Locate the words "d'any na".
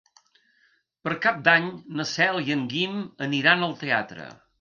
1.47-2.05